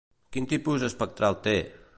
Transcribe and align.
Quin 0.37 0.47
tipus 0.53 0.87
espectral 0.89 1.41
té? 1.49 1.57